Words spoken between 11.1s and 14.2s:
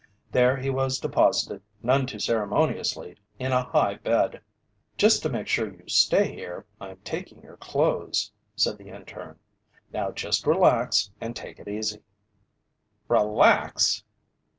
and take it easy." "Relax!"